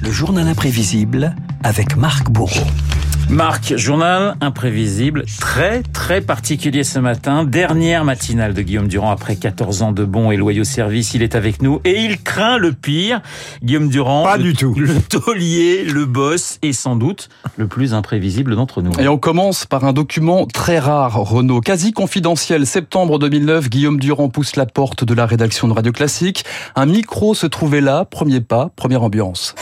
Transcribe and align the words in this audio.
Le 0.00 0.10
journal 0.10 0.48
imprévisible 0.48 1.34
avec 1.62 1.96
Marc 1.96 2.30
Bourreau. 2.30 2.66
Marc, 3.28 3.76
journal 3.76 4.34
imprévisible, 4.40 5.24
très 5.38 5.82
très 5.82 6.20
particulier 6.20 6.82
ce 6.82 6.98
matin. 6.98 7.44
Dernière 7.44 8.04
matinale 8.04 8.54
de 8.54 8.62
Guillaume 8.62 8.88
Durand 8.88 9.12
après 9.12 9.36
14 9.36 9.82
ans 9.82 9.92
de 9.92 10.04
bons 10.04 10.32
et 10.32 10.36
loyaux 10.36 10.64
services. 10.64 11.14
Il 11.14 11.22
est 11.22 11.36
avec 11.36 11.62
nous 11.62 11.80
et 11.84 12.00
il 12.00 12.20
craint 12.20 12.58
le 12.58 12.72
pire. 12.72 13.20
Guillaume 13.62 13.88
Durand, 13.88 14.24
Pas 14.24 14.36
le, 14.36 14.42
du 14.42 14.54
tout. 14.54 14.74
le 14.76 15.00
taulier, 15.00 15.84
le 15.84 16.06
boss 16.06 16.58
et 16.62 16.72
sans 16.72 16.96
doute 16.96 17.28
le 17.56 17.68
plus 17.68 17.94
imprévisible 17.94 18.56
d'entre 18.56 18.82
nous. 18.82 18.90
Et 18.98 19.06
on 19.06 19.16
commence 19.18 19.64
par 19.64 19.84
un 19.84 19.92
document 19.92 20.46
très 20.46 20.80
rare, 20.80 21.14
Renaud, 21.14 21.60
quasi 21.60 21.92
confidentiel. 21.92 22.66
Septembre 22.66 23.20
2009, 23.20 23.70
Guillaume 23.70 24.00
Durand 24.00 24.28
pousse 24.28 24.56
la 24.56 24.66
porte 24.66 25.04
de 25.04 25.14
la 25.14 25.26
rédaction 25.26 25.68
de 25.68 25.72
Radio 25.72 25.92
Classique. 25.92 26.44
Un 26.74 26.86
micro 26.86 27.34
se 27.34 27.46
trouvait 27.46 27.80
là, 27.80 28.04
premier 28.06 28.40
pas, 28.40 28.70
première 28.74 29.04
ambiance. 29.04 29.54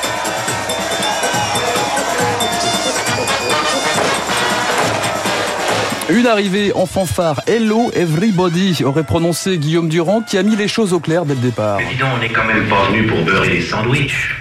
Une 6.10 6.26
arrivée 6.26 6.72
en 6.74 6.86
fanfare, 6.86 7.42
Hello 7.46 7.90
Everybody, 7.94 8.82
aurait 8.82 9.04
prononcé 9.04 9.58
Guillaume 9.58 9.90
Durand, 9.90 10.22
qui 10.22 10.38
a 10.38 10.42
mis 10.42 10.56
les 10.56 10.66
choses 10.66 10.94
au 10.94 11.00
clair 11.00 11.26
dès 11.26 11.34
le 11.34 11.40
départ. 11.40 11.78
On 11.78 12.32
quand 12.32 12.46
même 12.46 12.66
pas 12.66 12.86
venu 12.86 13.06
pour 13.06 13.22
beurrer 13.24 13.60
sandwichs. 13.60 14.37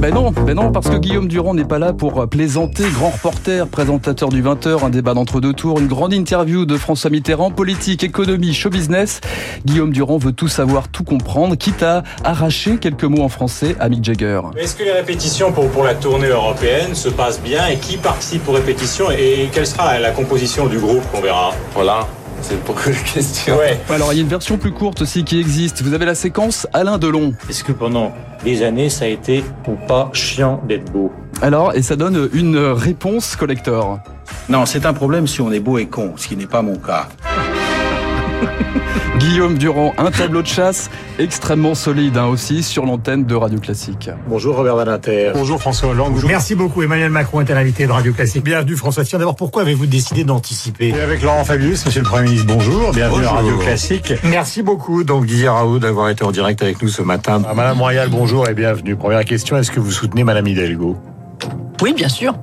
Ben 0.00 0.12
non, 0.12 0.30
ben 0.30 0.54
non, 0.54 0.72
parce 0.72 0.90
que 0.90 0.96
Guillaume 0.96 1.26
Durand 1.26 1.54
n'est 1.54 1.64
pas 1.64 1.78
là 1.78 1.94
pour 1.94 2.28
plaisanter. 2.28 2.84
Grand 2.90 3.08
reporter, 3.08 3.66
présentateur 3.66 4.28
du 4.28 4.42
20h, 4.42 4.84
un 4.84 4.90
débat 4.90 5.14
d'entre 5.14 5.40
deux 5.40 5.54
tours, 5.54 5.80
une 5.80 5.86
grande 5.86 6.12
interview 6.12 6.66
de 6.66 6.76
François 6.76 7.08
Mitterrand, 7.08 7.50
politique, 7.50 8.04
économie, 8.04 8.52
show 8.52 8.68
business. 8.68 9.20
Guillaume 9.64 9.92
Durand 9.92 10.18
veut 10.18 10.32
tout 10.32 10.48
savoir, 10.48 10.88
tout 10.88 11.02
comprendre, 11.02 11.56
quitte 11.56 11.82
à 11.82 12.02
arracher 12.24 12.76
quelques 12.76 13.04
mots 13.04 13.22
en 13.22 13.30
français 13.30 13.74
à 13.80 13.88
Mick 13.88 14.04
Jagger. 14.04 14.40
Est-ce 14.58 14.76
que 14.76 14.84
les 14.84 14.92
répétitions 14.92 15.50
pour, 15.50 15.68
pour 15.70 15.84
la 15.84 15.94
tournée 15.94 16.28
européenne 16.28 16.94
se 16.94 17.08
passent 17.08 17.40
bien 17.40 17.66
et 17.66 17.76
qui 17.76 17.96
participe 17.96 18.46
aux 18.48 18.52
répétitions 18.52 19.10
et 19.10 19.48
quelle 19.50 19.66
sera 19.66 19.94
la, 19.94 20.00
la 20.00 20.10
composition 20.10 20.66
du 20.66 20.78
groupe 20.78 21.02
qu'on 21.10 21.22
verra? 21.22 21.52
Voilà, 21.74 22.06
c'est 22.42 22.64
beaucoup 22.64 22.90
de 22.90 23.12
questions. 23.14 23.56
Ouais. 23.56 23.78
Alors 23.90 24.12
il 24.12 24.16
y 24.16 24.18
a 24.20 24.22
une 24.22 24.28
version 24.28 24.58
plus 24.58 24.72
courte 24.72 25.02
aussi 25.02 25.24
qui 25.24 25.40
existe. 25.40 25.82
Vous 25.82 25.94
avez 25.94 26.06
la 26.06 26.14
séquence 26.14 26.66
Alain 26.72 26.98
Delon. 26.98 27.34
Est-ce 27.48 27.64
que 27.64 27.72
pendant 27.72 28.12
des 28.44 28.62
années 28.62 28.90
ça 28.90 29.04
a 29.04 29.08
été 29.08 29.44
ou 29.66 29.74
pas 29.86 30.10
chiant 30.12 30.62
d'être 30.68 30.90
beau? 30.92 31.12
Alors, 31.42 31.74
et 31.74 31.82
ça 31.82 31.96
donne 31.96 32.30
une 32.32 32.56
réponse 32.56 33.36
collector. 33.36 33.98
Non, 34.48 34.64
c'est 34.64 34.86
un 34.86 34.94
problème 34.94 35.26
si 35.26 35.40
on 35.42 35.52
est 35.52 35.60
beau 35.60 35.76
et 35.76 35.86
con, 35.86 36.14
ce 36.16 36.28
qui 36.28 36.36
n'est 36.36 36.46
pas 36.46 36.62
mon 36.62 36.76
cas. 36.76 37.08
Guillaume 39.18 39.56
Durand, 39.56 39.94
un 39.98 40.10
tableau 40.10 40.42
de 40.42 40.46
chasse 40.46 40.90
extrêmement 41.18 41.74
solide 41.74 42.16
hein, 42.18 42.26
aussi 42.26 42.62
sur 42.62 42.84
l'antenne 42.84 43.24
de 43.24 43.34
Radio 43.34 43.58
Classique. 43.58 44.10
Bonjour 44.28 44.56
Robert 44.56 44.76
Badinter. 44.76 45.32
Bonjour 45.34 45.60
François 45.60 45.90
Hollande. 45.90 46.20
Merci 46.26 46.54
beaucoup. 46.54 46.82
Emmanuel 46.82 47.10
Macron 47.10 47.40
est 47.40 47.50
à 47.50 47.54
l'invité 47.54 47.86
de 47.86 47.92
Radio 47.92 48.12
Classique. 48.12 48.44
Bienvenue 48.44 48.76
François 48.76 49.04
Fillon. 49.04 49.18
D'abord, 49.18 49.36
pourquoi 49.36 49.62
avez-vous 49.62 49.86
décidé 49.86 50.24
d'anticiper 50.24 50.88
Et 50.88 51.00
avec 51.00 51.22
Laurent 51.22 51.44
Fabius, 51.44 51.86
Monsieur 51.86 52.02
le 52.02 52.06
Premier 52.06 52.24
ministre, 52.24 52.46
bonjour. 52.46 52.92
Bienvenue 52.92 53.22
Bonjour. 53.22 53.32
à 53.32 53.36
Radio 53.36 53.56
Classique. 53.58 54.12
Merci 54.24 54.62
beaucoup, 54.62 55.02
donc 55.02 55.24
Didier 55.26 55.48
Raoult, 55.48 55.78
d'avoir 55.78 56.10
été 56.10 56.22
en 56.24 56.30
direct 56.30 56.62
avec 56.62 56.82
nous 56.82 56.88
ce 56.88 57.02
matin. 57.02 57.42
Ah, 57.48 57.54
Madame 57.54 57.80
Royal, 57.80 58.08
bonjour 58.10 58.48
et 58.48 58.54
bienvenue. 58.54 58.96
Première 58.96 59.24
question, 59.24 59.56
est-ce 59.56 59.70
que 59.70 59.80
vous 59.80 59.92
soutenez 59.92 60.24
Madame 60.24 60.46
Hidalgo? 60.46 60.96
Oui, 61.82 61.94
bien 61.94 62.08
sûr. 62.08 62.34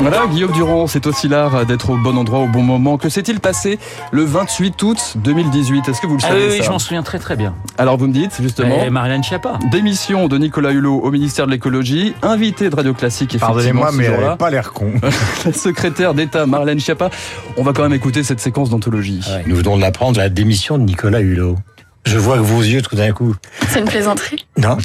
Voilà, 0.00 0.26
Guillaume 0.26 0.50
Durand, 0.52 0.88
c'est 0.88 1.06
aussi 1.06 1.28
l'art 1.28 1.64
d'être 1.64 1.90
au 1.90 1.96
bon 1.96 2.16
endroit 2.16 2.40
au 2.40 2.48
bon 2.48 2.62
moment. 2.62 2.98
Que 2.98 3.08
s'est-il 3.08 3.38
passé 3.38 3.78
le 4.10 4.24
28 4.24 4.82
août 4.82 5.12
2018 5.16 5.88
Est-ce 5.88 6.00
que 6.00 6.08
vous 6.08 6.16
le 6.16 6.20
Ah 6.24 6.28
savez 6.28 6.40
oui, 6.46 6.48
oui, 6.52 6.58
ça 6.58 6.64
je 6.64 6.70
m'en 6.70 6.78
souviens 6.80 7.02
très 7.04 7.20
très 7.20 7.36
bien. 7.36 7.54
Alors 7.78 7.98
vous 7.98 8.08
me 8.08 8.12
dites 8.12 8.32
justement 8.42 8.82
Et 8.82 8.90
Marianne 8.90 9.22
Schiappa. 9.22 9.60
démission 9.70 10.26
de 10.26 10.38
Nicolas 10.38 10.72
Hulot 10.72 10.98
au 11.02 11.10
ministère 11.12 11.46
de 11.46 11.52
l'écologie, 11.52 12.14
invité 12.22 12.68
de 12.68 12.74
Radio 12.74 12.94
Classique 12.94 13.38
Pardonnez-moi, 13.38 13.90
mais 13.92 14.06
elle 14.06 14.20
n'a 14.20 14.36
pas 14.36 14.50
l'air 14.50 14.72
con. 14.72 14.90
La 15.44 15.52
secrétaire 15.52 16.14
d'État 16.14 16.46
Marlène 16.46 16.80
Schiappa. 16.80 17.10
On 17.56 17.62
va 17.62 17.72
quand 17.72 17.82
même 17.84 17.94
écouter 17.94 18.24
cette 18.24 18.40
séquence 18.40 18.70
d'anthologie. 18.70 19.20
Ouais. 19.28 19.44
Nous 19.46 19.54
venons 19.56 19.78
d'apprendre 19.78 20.18
la 20.18 20.28
démission 20.28 20.78
de 20.78 20.82
Nicolas 20.84 21.20
Hulot. 21.20 21.56
Je 22.04 22.18
vois 22.18 22.36
que 22.36 22.42
vos 22.42 22.60
yeux 22.60 22.82
tout 22.82 22.96
d'un 22.96 23.12
coup. 23.12 23.34
C'est 23.68 23.78
une 23.78 23.84
plaisanterie. 23.84 24.44
Non 24.58 24.76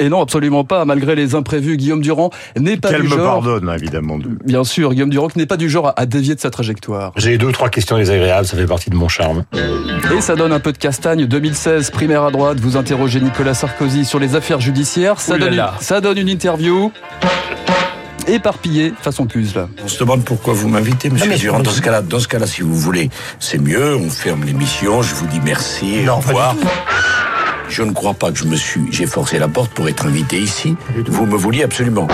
Et 0.00 0.08
non, 0.08 0.20
absolument 0.20 0.64
pas. 0.64 0.84
Malgré 0.84 1.14
les 1.14 1.34
imprévus, 1.36 1.76
Guillaume 1.76 2.00
Durand 2.02 2.30
n'est 2.58 2.76
pas 2.76 2.90
Qu'elle 2.90 3.02
du 3.02 3.08
me 3.08 3.16
genre. 3.16 3.24
pardonne, 3.42 3.70
évidemment. 3.74 4.18
Bien 4.44 4.64
sûr, 4.64 4.92
Guillaume 4.92 5.10
Durand 5.10 5.28
qui 5.28 5.38
n'est 5.38 5.46
pas 5.46 5.56
du 5.56 5.70
genre 5.70 5.92
à- 5.96 6.04
dévier 6.06 6.34
de 6.34 6.40
sa 6.40 6.50
trajectoire. 6.50 7.12
J'ai 7.16 7.38
deux 7.38 7.46
ou 7.46 7.52
trois 7.52 7.68
questions 7.68 7.96
désagréables, 7.96 8.46
ça 8.46 8.56
fait 8.56 8.66
partie 8.66 8.90
de 8.90 8.96
mon 8.96 9.08
charme. 9.08 9.44
Et 9.54 10.20
ça 10.20 10.34
donne 10.34 10.52
un 10.52 10.60
peu 10.60 10.72
de 10.72 10.78
castagne. 10.78 11.26
2016, 11.26 11.90
primaire 11.90 12.24
à 12.24 12.30
droite, 12.32 12.58
vous 12.60 12.76
interrogez 12.76 13.20
Nicolas 13.20 13.54
Sarkozy 13.54 14.04
sur 14.04 14.18
les 14.18 14.34
affaires 14.34 14.60
judiciaires. 14.60 15.20
Ça, 15.20 15.34
Ouh 15.34 15.38
là 15.38 15.46
donne, 15.46 15.54
là. 15.56 15.74
Une, 15.78 15.84
ça 15.84 16.00
donne 16.00 16.18
une 16.18 16.28
interview 16.28 16.90
éparpillée 18.28 18.92
façon 19.00 19.26
puzzle. 19.26 19.68
On 19.82 19.88
se 19.88 19.98
demande 19.98 20.24
pourquoi 20.24 20.54
vous 20.54 20.68
m'invitez, 20.68 21.10
monsieur 21.10 21.36
Durand. 21.36 21.60
Dans 21.60 21.70
ce 21.70 21.80
cas-là, 21.80 22.02
dans 22.02 22.20
ce 22.20 22.28
cas-là, 22.28 22.46
si 22.46 22.62
vous 22.62 22.74
voulez, 22.74 23.10
c'est 23.40 23.58
mieux. 23.58 23.96
On 23.96 24.10
ferme 24.10 24.44
l'émission. 24.44 25.02
Je 25.02 25.14
vous 25.14 25.26
dis 25.26 25.40
merci. 25.44 26.02
Non, 26.02 26.14
au 26.14 26.16
revoir. 26.16 26.54
Je 27.68 27.82
ne 27.82 27.92
crois 27.92 28.14
pas 28.14 28.30
que 28.30 28.38
je 28.38 28.44
me 28.44 28.56
suis, 28.56 28.82
j'ai 28.90 29.06
forcé 29.06 29.38
la 29.38 29.48
porte 29.48 29.72
pour 29.72 29.88
être 29.88 30.06
invité 30.06 30.38
ici. 30.38 30.76
Vous 31.06 31.26
me 31.26 31.36
vouliez 31.36 31.64
absolument. 31.64 32.06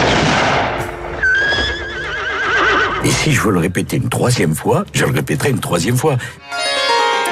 Et 3.04 3.10
si 3.10 3.32
je 3.32 3.40
veux 3.40 3.50
le 3.50 3.58
répéter 3.58 3.96
une 3.96 4.08
troisième 4.08 4.54
fois, 4.54 4.84
je 4.92 5.04
le 5.04 5.12
répéterai 5.12 5.50
une 5.50 5.60
troisième 5.60 5.96
fois. 5.96 6.16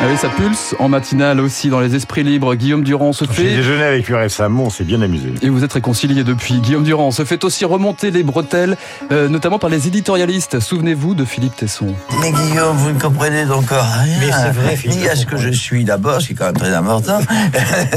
Ah 0.00 0.04
oui, 0.08 0.16
ça 0.16 0.28
pulse. 0.28 0.76
En 0.78 0.88
matinale 0.88 1.40
aussi, 1.40 1.70
dans 1.70 1.80
les 1.80 1.96
esprits 1.96 2.22
libres, 2.22 2.54
Guillaume 2.54 2.84
Durand 2.84 3.12
se 3.12 3.24
J'ai 3.24 3.32
fait... 3.32 3.56
déjeuné 3.56 3.82
avec 3.82 4.06
lui 4.06 4.14
récemment, 4.14 4.64
on 4.64 4.70
s'est 4.70 4.84
bien 4.84 5.02
amusé. 5.02 5.34
Et 5.42 5.48
vous 5.48 5.64
êtes 5.64 5.72
réconciliés 5.72 6.22
depuis. 6.22 6.60
Guillaume 6.60 6.84
Durand 6.84 7.10
se 7.10 7.24
fait 7.24 7.42
aussi 7.42 7.64
remonter 7.64 8.12
les 8.12 8.22
bretelles, 8.22 8.76
euh, 9.10 9.28
notamment 9.28 9.58
par 9.58 9.70
les 9.70 9.88
éditorialistes. 9.88 10.60
Souvenez-vous 10.60 11.16
de 11.16 11.24
Philippe 11.24 11.56
Tesson. 11.56 11.96
Mais 12.20 12.30
Guillaume, 12.30 12.76
vous 12.76 12.92
ne 12.92 13.00
comprenez 13.00 13.42
encore 13.50 13.84
rien. 14.04 14.18
Mais 14.20 14.30
c'est 14.30 14.52
vrai, 14.52 14.76
Philippe, 14.76 15.00
Ni 15.00 15.08
à 15.08 15.16
ce 15.16 15.26
que 15.26 15.36
je 15.36 15.50
suis 15.50 15.82
d'abord, 15.82 16.22
c'est 16.22 16.34
quand 16.34 16.46
même 16.46 16.56
très 16.56 16.72
important. 16.72 17.18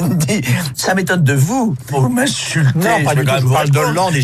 Ça 0.73 0.95
m'étonne 0.95 1.23
de 1.23 1.33
vous. 1.33 1.75
Pour 1.85 2.09
m'insulter. 2.09 2.79
Non, 2.79 3.03
pas 3.03 3.13
je 3.15 3.19
du 3.19 3.25
tout, 3.25 3.53
parle 3.53 3.69
d'Hollande 3.69 4.15
et. 4.15 4.21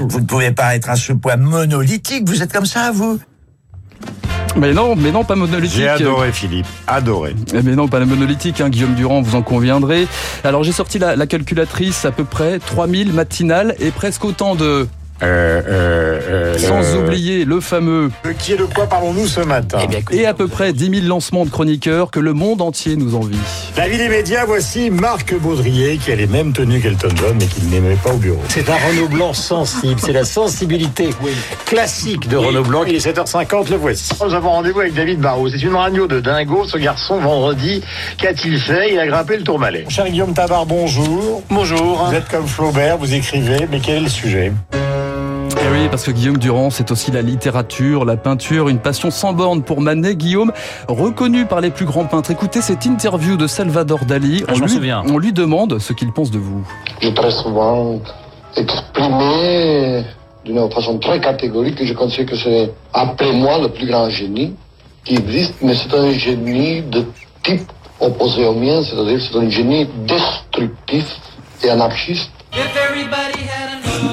Vous 0.00 0.20
ne 0.20 0.26
pouvez 0.26 0.50
pas 0.50 0.74
être 0.74 0.90
à 0.90 0.96
ce 0.96 1.12
point 1.12 1.36
monolithique. 1.36 2.28
Vous 2.28 2.42
êtes 2.42 2.52
comme 2.52 2.66
ça, 2.66 2.90
vous 2.90 3.20
Mais 4.56 4.72
non, 4.72 4.94
mais 4.94 5.10
non, 5.10 5.24
pas 5.24 5.34
monolithique. 5.34 5.78
J'ai 5.78 5.88
adoré 5.88 6.30
Philippe, 6.32 6.66
adoré. 6.86 7.34
Eh 7.52 7.62
Mais 7.62 7.74
non, 7.74 7.88
pas 7.88 7.98
la 7.98 8.06
monolithique, 8.06 8.60
hein, 8.60 8.68
Guillaume 8.68 8.94
Durand, 8.94 9.20
vous 9.20 9.34
en 9.34 9.42
conviendrez. 9.42 10.06
Alors 10.44 10.62
j'ai 10.62 10.72
sorti 10.72 10.98
la, 10.98 11.16
la 11.16 11.26
calculatrice 11.26 12.04
à 12.04 12.12
peu 12.12 12.24
près 12.24 12.60
3000 12.60 13.12
matinales 13.12 13.74
et 13.80 13.90
presque 13.90 14.24
autant 14.24 14.54
de... 14.54 14.86
Euh, 15.22 15.62
euh, 15.66 16.20
euh, 16.28 16.58
Sans 16.58 16.96
oublier 16.96 17.44
le 17.44 17.60
fameux... 17.60 18.10
De 18.24 18.32
qui 18.32 18.52
et 18.52 18.56
de 18.56 18.64
quoi 18.64 18.86
parlons-nous 18.86 19.28
ce 19.28 19.40
matin 19.40 19.78
Eh 19.82 19.86
bien, 19.86 20.00
écoute, 20.00 20.16
Et 20.16 20.26
à 20.26 20.34
peu 20.34 20.48
près 20.48 20.72
10 20.72 21.02
000 21.02 21.06
lancements 21.06 21.44
de 21.44 21.50
chroniqueurs 21.50 22.10
que 22.10 22.18
le 22.18 22.32
monde 22.32 22.60
entier 22.60 22.96
nous 22.96 23.14
envie. 23.14 23.38
La 23.76 23.88
vie 23.88 23.96
des 23.96 24.08
médias, 24.08 24.44
voici 24.44 24.90
Marc 24.90 25.34
Baudrier 25.38 25.98
qui 25.98 26.10
a 26.10 26.16
les 26.16 26.26
mêmes 26.26 26.52
tenues 26.52 26.80
qu'Elton 26.80 27.10
John 27.14 27.36
mais 27.38 27.46
qu'il 27.46 27.68
n'aimait 27.68 27.96
pas 28.02 28.12
au 28.12 28.16
bureau. 28.16 28.40
C'est 28.48 28.68
un 28.68 28.74
Renault 28.74 29.08
Blanc 29.08 29.34
sensible, 29.34 30.00
c'est 30.00 30.12
la 30.12 30.24
sensibilité 30.24 31.10
Classique 31.64 32.28
de 32.28 32.36
Renault 32.36 32.64
Blanc, 32.64 32.84
il 32.84 32.96
est 32.96 33.06
7h50, 33.06 33.70
le 33.70 33.76
voici. 33.76 34.10
Nous 34.24 34.34
avons 34.34 34.50
rendez-vous 34.50 34.80
avec 34.80 34.94
David 34.94 35.20
Barrault. 35.20 35.48
C'est 35.48 35.62
une 35.62 35.74
radio 35.74 36.06
de 36.06 36.20
dingo, 36.20 36.64
ce 36.66 36.78
garçon, 36.78 37.18
vendredi. 37.18 37.82
Qu'a-t-il 38.18 38.58
fait? 38.58 38.92
Il 38.92 38.98
a 38.98 39.06
grimpé 39.06 39.36
le 39.36 39.44
tourmalet. 39.44 39.84
Cher 39.88 40.08
Guillaume 40.08 40.34
Tabar, 40.34 40.66
bonjour. 40.66 41.42
Bonjour. 41.50 42.06
Vous 42.08 42.14
êtes 42.14 42.28
comme 42.28 42.46
Flaubert, 42.46 42.98
vous 42.98 43.14
écrivez, 43.14 43.68
mais 43.70 43.80
quel 43.80 43.96
est 43.96 44.00
le 44.00 44.08
sujet? 44.08 44.52
Parce 45.90 46.04
que 46.04 46.10
Guillaume 46.10 46.38
Durand, 46.38 46.70
c'est 46.70 46.90
aussi 46.90 47.10
la 47.10 47.22
littérature, 47.22 48.04
la 48.04 48.16
peinture, 48.16 48.68
une 48.68 48.78
passion 48.78 49.10
sans 49.10 49.32
borne 49.32 49.62
pour 49.62 49.80
Manet. 49.80 50.16
Guillaume, 50.16 50.52
reconnu 50.88 51.46
par 51.46 51.60
les 51.60 51.70
plus 51.70 51.84
grands 51.84 52.04
peintres. 52.04 52.30
Écoutez 52.30 52.62
cette 52.62 52.84
interview 52.84 53.36
de 53.36 53.46
Salvador 53.46 54.04
Dali. 54.04 54.42
Ah, 54.48 54.54
je 54.54 54.60
m'en 54.60 54.66
lui, 54.66 54.72
souviens. 54.72 55.02
on 55.08 55.18
lui 55.18 55.32
demande 55.32 55.78
ce 55.78 55.92
qu'il 55.92 56.12
pense 56.12 56.30
de 56.30 56.38
vous. 56.38 56.66
J'ai 57.00 57.14
très 57.14 57.30
souvent 57.30 58.00
exprimé 58.56 60.04
d'une 60.44 60.70
façon 60.70 60.98
très 60.98 61.20
catégorique 61.20 61.76
que 61.76 61.86
je 61.86 61.94
considère 61.94 62.26
que 62.26 62.36
c'est, 62.36 62.72
après 62.92 63.32
moi, 63.32 63.58
le 63.58 63.68
plus 63.68 63.86
grand 63.86 64.10
génie 64.10 64.54
qui 65.04 65.14
existe, 65.14 65.54
mais 65.62 65.74
c'est 65.74 65.94
un 65.94 66.10
génie 66.12 66.82
de 66.82 67.04
type 67.42 67.70
opposé 68.00 68.44
au 68.46 68.54
mien, 68.54 68.82
c'est-à-dire 68.82 69.20
c'est 69.20 69.38
un 69.38 69.48
génie 69.48 69.86
destructif 70.06 71.04
et 71.62 71.70
anarchiste. 71.70 72.30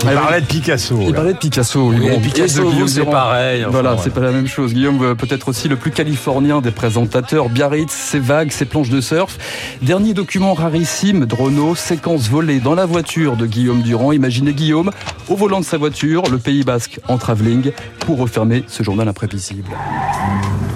Il 0.03 0.13
parlait 0.13 0.41
de 0.41 0.45
Picasso. 0.45 0.97
Il 1.01 1.09
là. 1.09 1.13
parlait 1.15 1.33
de 1.33 1.37
Picasso. 1.37 1.89
oui, 1.89 2.09
de 2.09 2.21
Picasso, 2.21 2.87
c'est 2.87 3.05
pareil. 3.05 3.61
enfin, 3.61 3.71
Voilà, 3.71 3.93
ouais. 3.93 3.99
c'est 4.03 4.13
pas 4.13 4.21
la 4.21 4.31
même 4.31 4.47
chose. 4.47 4.73
Guillaume, 4.73 5.01
euh, 5.03 5.15
peut-être 5.15 5.47
aussi 5.49 5.67
le 5.67 5.75
plus 5.75 5.91
californien 5.91 6.61
des 6.61 6.71
présentateurs. 6.71 7.49
Biarritz, 7.49 7.91
ses 7.91 8.19
vagues, 8.19 8.51
ses 8.51 8.65
planches 8.65 8.89
de 8.89 9.01
surf. 9.01 9.37
Dernier 9.81 10.13
document 10.13 10.53
rarissime 10.53 11.27
Renault, 11.31 11.75
séquence 11.75 12.29
volée 12.29 12.59
dans 12.59 12.75
la 12.75 12.85
voiture 12.85 13.35
de 13.37 13.45
Guillaume 13.45 13.81
Durand. 13.81 14.11
Imaginez 14.11 14.53
Guillaume 14.53 14.91
au 15.29 15.35
volant 15.35 15.59
de 15.59 15.65
sa 15.65 15.77
voiture, 15.77 16.23
le 16.31 16.37
Pays 16.37 16.63
Basque 16.63 16.99
en 17.07 17.17
travelling, 17.17 17.71
pour 17.99 18.17
refermer 18.17 18.63
ce 18.67 18.83
journal 18.83 19.07
imprévisible. 19.07 19.69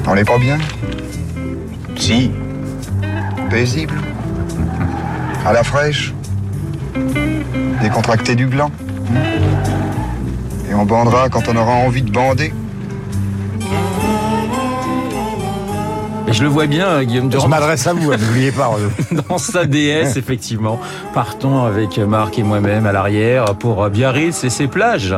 On 0.07 0.15
n'est 0.15 0.23
pas 0.23 0.37
bien? 0.37 0.57
Si. 1.97 2.29
Paisible 3.49 3.95
À 5.45 5.53
la 5.53 5.63
fraîche 5.63 6.13
décontracter 7.81 8.35
du 8.35 8.47
gland. 8.47 8.71
Et 10.69 10.73
on 10.73 10.85
bandera 10.85 11.29
quand 11.29 11.47
on 11.47 11.55
aura 11.55 11.73
envie 11.73 12.01
de 12.01 12.11
bander. 12.11 12.53
Et 16.27 16.33
je 16.33 16.41
le 16.41 16.49
vois 16.49 16.65
bien, 16.65 16.87
euh, 16.87 17.03
Guillaume 17.03 17.29
Durand. 17.29 17.43
Je 17.43 17.49
m'adresse 17.49 17.85
à 17.85 17.93
vous, 17.93 18.11
hein, 18.11 18.17
n'oubliez 18.19 18.51
pas. 18.51 18.71
Dans 19.29 19.37
sa 19.37 19.65
déesse, 19.65 20.17
effectivement. 20.17 20.79
Partons 21.13 21.63
avec 21.63 21.99
Marc 21.99 22.39
et 22.39 22.43
moi-même 22.43 22.87
à 22.87 22.91
l'arrière 22.91 23.55
pour 23.55 23.87
Biarritz 23.89 24.43
et 24.43 24.49
ses 24.49 24.67
plages. 24.67 25.15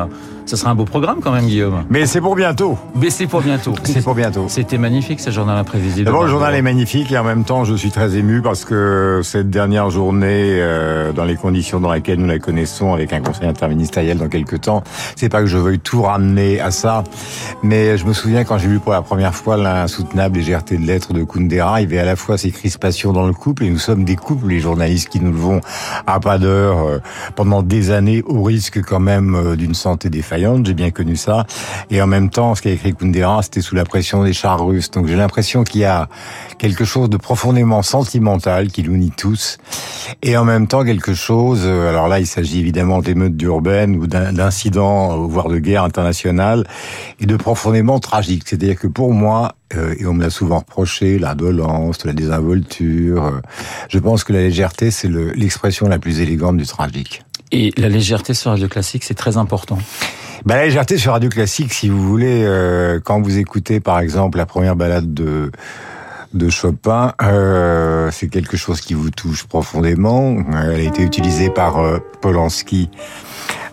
Ça 0.48 0.56
sera 0.56 0.72
un 0.72 0.76
beau 0.76 0.86
programme 0.86 1.20
quand 1.22 1.34
même, 1.34 1.46
Guillaume. 1.46 1.84
Mais 1.90 2.06
c'est 2.06 2.22
pour 2.22 2.34
bientôt. 2.34 2.78
Mais 2.96 3.10
c'est 3.10 3.28
pour 3.28 3.42
bientôt. 3.42 3.74
C'est 3.84 4.02
pour 4.02 4.16
bientôt. 4.16 4.46
C'était 4.48 4.78
magnifique 4.78 5.20
ce 5.20 5.30
journal 5.30 5.58
imprévisible. 5.58 6.06
D'abord, 6.06 6.24
le 6.24 6.30
journal 6.30 6.56
est 6.56 6.62
magnifique 6.62 7.12
et 7.12 7.18
en 7.18 7.24
même 7.26 7.44
temps, 7.44 7.66
je 7.66 7.76
suis 7.76 7.92
très 7.92 8.16
ému 8.16 8.42
parce 8.42 8.64
que 8.64 9.20
cette 9.24 9.50
dernière 9.50 9.90
journée, 9.90 10.58
euh, 10.62 11.12
dans 11.12 11.26
les 11.26 11.36
conditions 11.36 11.82
dans 11.82 11.92
lesquelles 11.92 12.20
nous 12.20 12.28
la 12.28 12.40
connaissons, 12.40 12.94
avec 12.94 13.12
un 13.12 13.20
conseil 13.20 13.48
interministériel 13.50 14.18
dans 14.18 14.30
quelques 14.30 14.62
temps, 14.62 14.84
c'est 15.18 15.28
pas 15.28 15.42
que 15.42 15.48
je 15.48 15.58
veuille 15.58 15.80
tout 15.80 16.04
ramener 16.04 16.62
à 16.62 16.72
ça, 16.72 17.04
mais 17.62 17.98
je 17.98 18.06
me 18.06 18.14
souviens 18.14 18.46
quand 18.46 18.58
j'ai 18.58 18.70
lu 18.70 18.80
pour 18.80 18.94
la 18.94 19.02
première 19.02 19.36
fois 19.36 19.58
l'insoutenable 19.58 20.38
légèreté 20.38 20.78
de 20.78 20.86
lettres 20.86 21.12
de 21.12 21.26
Kundera, 21.26 21.82
il 21.82 21.84
y 21.84 21.88
avait 21.88 22.00
à 22.00 22.06
la 22.06 22.16
fois 22.16 22.38
ces 22.38 22.52
crispations 22.52 23.12
dans 23.12 23.28
le 23.28 23.34
couple 23.34 23.66
et 23.66 23.70
nous 23.70 23.80
sommes 23.80 24.06
des 24.06 24.16
couples, 24.16 24.48
les 24.48 24.60
journalistes 24.60 25.10
qui 25.10 25.20
nous 25.20 25.32
levons 25.32 25.60
à 26.06 26.22
pas 26.22 26.38
d'heure 26.38 26.88
euh, 26.88 27.00
pendant 27.36 27.64
des 27.64 27.92
années 27.92 28.24
au 28.26 28.44
risque 28.44 28.82
quand 28.82 29.02
même 29.02 29.36
euh, 29.36 29.56
d'une 29.58 29.74
santé 29.74 30.10
j'ai 30.64 30.74
bien 30.74 30.92
connu 30.92 31.16
ça. 31.16 31.46
Et 31.90 32.02
en 32.02 32.08
même 32.08 32.30
temps, 32.30 32.56
ce 32.56 32.62
qu'a 32.62 32.70
écrit 32.70 32.94
Kundera, 32.94 33.42
c'était 33.42 33.62
sous 33.62 33.76
la 33.76 33.86
pression 33.86 34.24
des 34.24 34.34
chars 34.34 34.64
russes. 34.66 34.92
Donc 34.92 35.08
j'ai 35.08 35.16
l'impression 35.16 35.64
qu'il 35.64 35.82
y 35.82 35.86
a 35.86 36.10
quelque 36.58 36.86
chose 36.86 37.10
de 37.10 37.18
profondément 37.18 37.82
sentimental 37.82 38.68
qui 38.68 38.82
l'unit 38.84 39.12
tous. 39.16 39.58
Et 40.22 40.38
en 40.38 40.46
même 40.46 40.68
temps, 40.68 40.84
quelque 40.84 41.14
chose, 41.14 41.62
euh, 41.64 41.90
alors 41.90 42.08
là, 42.08 42.20
il 42.20 42.28
s'agit 42.28 42.60
évidemment 42.60 43.02
d'émeutes 43.02 43.42
urbaines 43.42 43.96
ou 43.96 44.08
d'incidents, 44.08 45.14
euh, 45.14 45.28
voire 45.28 45.50
de 45.50 45.60
guerre 45.60 45.84
internationale, 45.84 46.66
et 47.20 47.26
de 47.26 47.36
profondément 47.36 48.00
tragique. 48.00 48.44
C'est-à-dire 48.46 48.78
que 48.78 48.88
pour 48.88 49.14
moi, 49.14 49.54
euh, 49.76 49.96
et 50.00 50.06
on 50.06 50.14
me 50.14 50.24
l'a 50.24 50.30
souvent 50.30 50.60
reproché, 50.60 51.20
l'indolence, 51.20 52.06
la 52.06 52.14
désinvolture, 52.14 53.42
je 53.90 54.00
pense 54.00 54.24
que 54.24 54.34
la 54.34 54.40
légèreté, 54.40 54.92
c'est 54.92 55.10
l'expression 55.10 55.88
la 55.88 56.00
plus 56.00 56.22
élégante 56.22 56.58
du 56.58 56.66
tragique. 56.66 57.24
Et 57.52 57.74
la 57.78 57.90
légèreté 57.90 58.34
sur 58.34 58.52
Radio 58.52 58.68
Classique, 58.68 59.04
c'est 59.04 59.14
très 59.14 59.38
important. 59.38 59.78
Bah, 60.46 60.56
la 60.56 60.66
légèreté 60.66 60.98
sur 60.98 61.14
Radio 61.14 61.30
Classique, 61.30 61.74
si 61.74 61.90
vous 61.90 62.02
voulez, 62.02 62.44
euh, 62.44 63.00
quand 63.04 63.22
vous 63.22 63.38
écoutez 63.38 63.80
par 63.80 64.00
exemple 64.00 64.38
la 64.38 64.46
première 64.46 64.76
balade 64.76 65.14
de 65.14 65.52
de 66.34 66.50
Chopin, 66.50 67.14
euh, 67.22 68.10
c'est 68.12 68.28
quelque 68.28 68.58
chose 68.58 68.82
qui 68.82 68.94
vous 68.94 69.10
touche 69.10 69.46
profondément. 69.46 70.36
Elle 70.52 70.82
a 70.82 70.84
été 70.84 71.02
utilisée 71.02 71.50
par 71.50 71.80
euh, 71.80 72.00
Polanski 72.22 72.90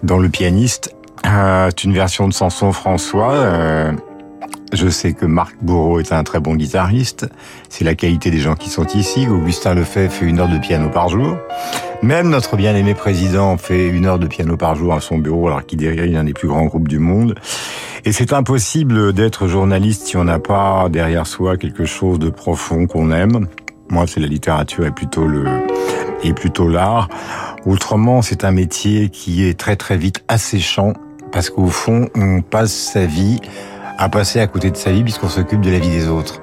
dans 0.02 0.18
Le 0.18 0.28
Pianiste. 0.28 0.94
Euh, 1.26 1.70
c'est 1.70 1.84
une 1.84 1.94
version 1.94 2.28
de 2.28 2.32
Samson 2.32 2.72
François. 2.72 3.32
Euh, 3.32 3.92
je 4.72 4.88
sais 4.88 5.12
que 5.12 5.26
Marc 5.26 5.56
Bourreau 5.62 6.00
est 6.00 6.12
un 6.12 6.24
très 6.24 6.40
bon 6.40 6.54
guitariste. 6.54 7.26
C'est 7.68 7.84
la 7.84 7.94
qualité 7.94 8.30
des 8.30 8.40
gens 8.40 8.54
qui 8.54 8.70
sont 8.70 8.86
ici. 8.94 9.26
Augustin 9.28 9.74
Lefebvre 9.74 10.12
fait 10.12 10.26
une 10.26 10.40
heure 10.40 10.48
de 10.48 10.58
piano 10.58 10.88
par 10.88 11.08
jour. 11.08 11.36
Même 12.04 12.28
notre 12.28 12.58
bien-aimé 12.58 12.92
président 12.92 13.56
fait 13.56 13.88
une 13.88 14.04
heure 14.04 14.18
de 14.18 14.26
piano 14.26 14.58
par 14.58 14.74
jour 14.74 14.92
à 14.92 15.00
son 15.00 15.16
bureau 15.16 15.48
alors 15.48 15.64
qu'il 15.64 15.78
dirige 15.78 16.14
un 16.14 16.24
des 16.24 16.34
plus 16.34 16.48
grands 16.48 16.66
groupes 16.66 16.86
du 16.86 16.98
monde. 16.98 17.34
Et 18.04 18.12
c'est 18.12 18.34
impossible 18.34 19.14
d'être 19.14 19.48
journaliste 19.48 20.08
si 20.08 20.18
on 20.18 20.24
n'a 20.24 20.38
pas 20.38 20.90
derrière 20.90 21.26
soi 21.26 21.56
quelque 21.56 21.86
chose 21.86 22.18
de 22.18 22.28
profond 22.28 22.86
qu'on 22.86 23.10
aime. 23.10 23.46
Moi, 23.88 24.04
c'est 24.06 24.20
la 24.20 24.26
littérature 24.26 24.84
et 24.84 24.90
plutôt 24.90 25.26
le 25.26 25.46
et 26.22 26.34
plutôt 26.34 26.68
l'art. 26.68 27.08
Autrement, 27.64 28.20
c'est 28.20 28.44
un 28.44 28.52
métier 28.52 29.08
qui 29.08 29.48
est 29.48 29.58
très 29.58 29.76
très 29.76 29.96
vite 29.96 30.22
asséchant 30.28 30.92
parce 31.32 31.48
qu'au 31.48 31.68
fond, 31.68 32.10
on 32.14 32.42
passe 32.42 32.74
sa 32.74 33.06
vie 33.06 33.40
à 33.96 34.10
passer 34.10 34.40
à 34.40 34.46
côté 34.46 34.70
de 34.70 34.76
sa 34.76 34.92
vie 34.92 35.04
puisqu'on 35.04 35.30
s'occupe 35.30 35.62
de 35.62 35.70
la 35.70 35.78
vie 35.78 35.88
des 35.88 36.08
autres. 36.08 36.42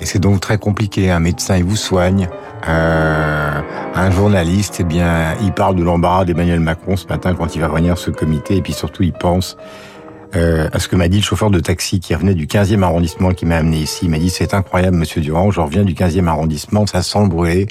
Et 0.00 0.04
c'est 0.04 0.18
donc 0.18 0.40
très 0.40 0.58
compliqué. 0.58 1.10
Un 1.10 1.20
médecin, 1.20 1.56
il 1.56 1.64
vous 1.64 1.76
soigne. 1.76 2.28
Euh, 2.68 3.60
un 3.94 4.10
journaliste, 4.10 4.78
eh 4.80 4.84
bien, 4.84 5.34
il 5.42 5.52
parle 5.52 5.76
de 5.76 5.82
l'embarras 5.82 6.24
d'Emmanuel 6.24 6.60
Macron 6.60 6.96
ce 6.96 7.06
matin 7.06 7.34
quand 7.34 7.54
il 7.54 7.60
va 7.60 7.68
venir 7.68 7.98
ce 7.98 8.10
comité. 8.10 8.56
Et 8.56 8.62
puis 8.62 8.72
surtout, 8.72 9.02
il 9.02 9.12
pense 9.12 9.56
euh, 10.34 10.68
à 10.72 10.78
ce 10.78 10.88
que 10.88 10.96
m'a 10.96 11.08
dit 11.08 11.18
le 11.18 11.22
chauffeur 11.22 11.50
de 11.50 11.60
taxi 11.60 12.00
qui 12.00 12.14
revenait 12.14 12.34
du 12.34 12.46
15e 12.46 12.82
arrondissement 12.82 13.32
qui 13.32 13.44
m'a 13.44 13.56
amené 13.56 13.78
ici. 13.78 14.06
Il 14.06 14.10
m'a 14.10 14.18
dit, 14.18 14.30
c'est 14.30 14.54
incroyable, 14.54 14.96
monsieur 14.96 15.20
Durand, 15.20 15.50
je 15.50 15.60
reviens 15.60 15.84
du 15.84 15.94
15e 15.94 16.26
arrondissement, 16.26 16.86
ça 16.86 17.02
sent 17.02 17.26
brûler, 17.26 17.66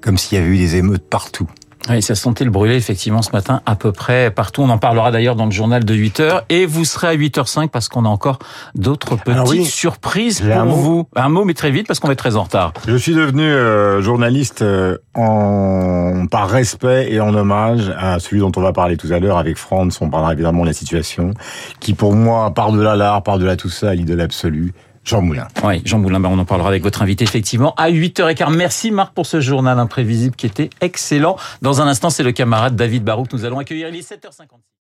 comme 0.00 0.18
s'il 0.18 0.38
y 0.38 0.40
avait 0.40 0.50
eu 0.50 0.58
des 0.58 0.76
émeutes 0.76 1.08
partout. 1.08 1.48
Oui, 1.88 2.02
ça 2.02 2.14
sentait 2.14 2.44
le 2.44 2.50
brûler 2.50 2.74
effectivement 2.74 3.22
ce 3.22 3.32
matin 3.32 3.62
à 3.64 3.74
peu 3.74 3.90
près 3.90 4.30
partout. 4.30 4.62
On 4.62 4.68
en 4.68 4.78
parlera 4.78 5.10
d'ailleurs 5.10 5.34
dans 5.34 5.46
le 5.46 5.50
journal 5.50 5.84
de 5.84 5.94
8 5.94 6.20
heures 6.20 6.44
et 6.50 6.66
vous 6.66 6.84
serez 6.84 7.08
à 7.08 7.16
8h05 7.16 7.68
parce 7.68 7.88
qu'on 7.88 8.04
a 8.04 8.08
encore 8.08 8.38
d'autres 8.74 9.16
petites 9.16 9.66
surprises 9.66 10.40
pour 10.40 10.74
vous. 10.74 11.08
Un 11.16 11.28
mot 11.30 11.44
mais 11.44 11.54
très 11.54 11.70
vite 11.70 11.86
parce 11.86 11.98
qu'on 11.98 12.10
est 12.10 12.16
très 12.16 12.36
en 12.36 12.42
retard. 12.42 12.74
Je 12.86 12.96
suis 12.96 13.14
devenu 13.14 13.42
euh, 13.42 14.02
journaliste 14.02 14.62
euh, 14.62 14.98
en 15.14 16.26
par 16.30 16.50
respect 16.50 17.10
et 17.10 17.20
en 17.20 17.34
hommage 17.34 17.92
à 17.98 18.18
celui 18.18 18.40
dont 18.40 18.52
on 18.56 18.60
va 18.60 18.72
parler 18.72 18.96
tout 18.96 19.08
à 19.12 19.18
l'heure 19.18 19.38
avec 19.38 19.56
Franz. 19.56 19.96
On 20.00 20.10
parlera 20.10 20.34
évidemment 20.34 20.62
de 20.62 20.68
la 20.68 20.74
situation 20.74 21.32
qui 21.80 21.94
pour 21.94 22.14
moi 22.14 22.52
par-delà 22.52 22.94
l'art, 22.94 23.22
par-delà 23.22 23.56
tout 23.56 23.70
ça, 23.70 23.94
l'idole 23.94 24.20
absolue 24.20 24.72
Jean 25.04 25.22
Moulin. 25.22 25.48
Oui, 25.64 25.82
Jean 25.84 25.98
Moulin, 25.98 26.20
ben 26.20 26.28
on 26.28 26.38
en 26.38 26.44
parlera 26.44 26.68
avec 26.68 26.82
votre 26.82 27.02
invité 27.02 27.24
effectivement 27.24 27.74
à 27.76 27.90
8h15. 27.90 28.54
Merci 28.54 28.90
Marc 28.90 29.14
pour 29.14 29.26
ce 29.26 29.40
journal 29.40 29.78
imprévisible 29.78 30.36
qui 30.36 30.46
était 30.46 30.70
excellent. 30.80 31.36
Dans 31.62 31.80
un 31.80 31.86
instant, 31.86 32.10
c'est 32.10 32.22
le 32.22 32.32
camarade 32.32 32.76
David 32.76 33.04
Barou 33.04 33.24
que 33.24 33.34
nous 33.34 33.44
allons 33.44 33.58
accueillir. 33.58 33.88
Il 33.88 33.96
est 33.96 34.08
7h56. 34.08 34.70